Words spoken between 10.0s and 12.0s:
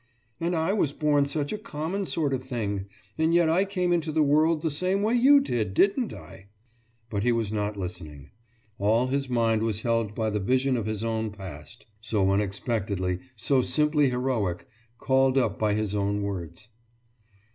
by the vision of his own past,